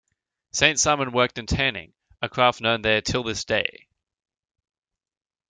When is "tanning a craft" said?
1.45-2.59